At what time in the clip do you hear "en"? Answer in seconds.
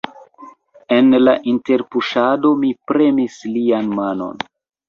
0.95-1.17